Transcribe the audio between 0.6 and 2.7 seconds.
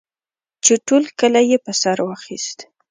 چې ټول کلی یې په سر واخیست.